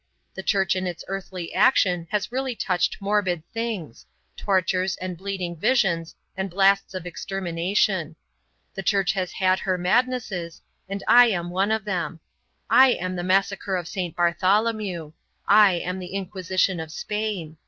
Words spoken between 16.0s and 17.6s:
Inquisition of Spain.